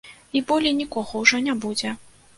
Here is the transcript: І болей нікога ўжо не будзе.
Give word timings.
І 0.39 0.41
болей 0.51 0.73
нікога 0.79 1.11
ўжо 1.25 1.43
не 1.49 1.55
будзе. 1.67 1.97